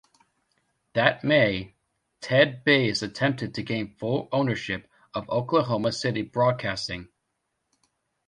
[0.93, 1.75] That May,
[2.21, 7.09] Ted Baze attempted to gain full ownership of Oklahoma City Broadcasting.